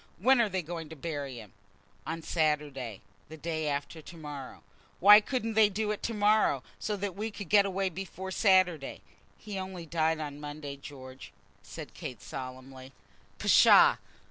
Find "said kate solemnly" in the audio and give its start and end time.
11.61-12.93